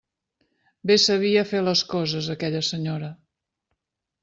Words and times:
Bé 0.91 0.95
sabia 1.03 1.43
fer 1.51 1.61
les 1.67 1.85
coses 1.93 2.31
aquella 2.37 2.65
senyora. 2.71 3.13